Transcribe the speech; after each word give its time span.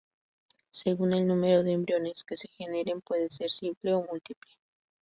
Según 0.71 1.13
el 1.13 1.27
número 1.27 1.61
de 1.61 1.73
embriones 1.73 2.23
que 2.23 2.35
se 2.35 2.47
generen 2.47 3.01
puede 3.01 3.29
ser 3.29 3.51
simple 3.51 3.93
o 3.93 4.01
múltiple. 4.03 4.49